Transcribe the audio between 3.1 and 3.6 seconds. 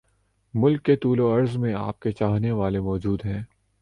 ہیں